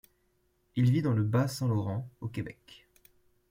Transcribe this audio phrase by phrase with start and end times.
[0.75, 2.87] Il vit dans le Bas-Saint-Laurent, au Québec.